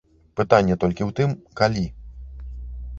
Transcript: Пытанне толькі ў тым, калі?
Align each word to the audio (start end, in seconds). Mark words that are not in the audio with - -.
Пытанне 0.39 0.77
толькі 0.85 1.03
ў 1.09 1.19
тым, 1.19 1.29
калі? 1.63 1.85